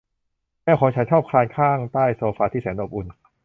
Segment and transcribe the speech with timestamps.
[0.63, 3.07] แมวของฉันชอบคลานข้างใต้โซฟาที่แสนอบอุ่น